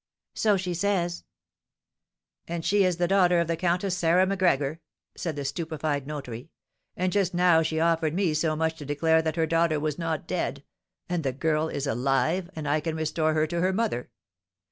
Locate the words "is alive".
11.69-12.49